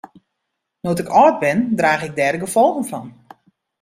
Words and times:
No't 0.85 1.01
ik 1.03 1.13
âld 1.23 1.37
bin 1.43 1.59
draach 1.79 2.03
ik 2.07 2.13
dêr 2.19 2.33
de 2.35 2.39
gefolgen 2.45 2.85
fan. 2.91 3.07